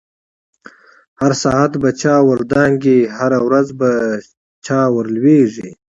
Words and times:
هر 1.21 1.31
ساعت 1.43 1.71
په 1.81 1.89
چاور 2.01 2.39
دانگی، 2.51 2.99
هره 3.17 3.39
ورځ 3.47 3.67
په 3.79 3.89
چا 4.65 4.79
ورلویږی 4.95 5.69